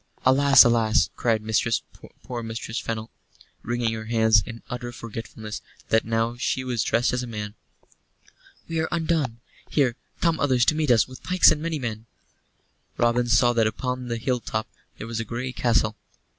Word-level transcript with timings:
"Alas, 0.25 0.63
alas!" 0.65 1.11
cried 1.15 1.43
poor 2.23 2.41
Mistress 2.41 2.79
Fennel, 2.79 3.11
wringing 3.61 3.93
her 3.93 4.05
hands 4.05 4.41
in 4.43 4.63
utter 4.67 4.91
forgetfulness 4.91 5.61
that 5.89 6.05
now 6.05 6.35
she 6.35 6.63
was 6.63 6.81
dressed 6.81 7.13
as 7.13 7.21
a 7.21 7.27
man. 7.27 7.53
"We 8.67 8.79
are 8.79 8.87
undone! 8.91 9.41
Here 9.69 9.95
come 10.19 10.39
others 10.39 10.65
to 10.65 10.73
meet 10.75 10.89
us, 10.89 11.07
with 11.07 11.21
pikes 11.21 11.51
and 11.51 11.61
many 11.61 11.77
men!" 11.77 12.07
Robin 12.97 13.27
saw 13.27 13.53
that 13.53 13.67
upon 13.67 14.07
the 14.07 14.17
hill 14.17 14.39
top 14.39 14.67
there 14.97 15.05
was 15.05 15.19
a 15.19 15.23
grey 15.23 15.51
castle. 15.51 15.95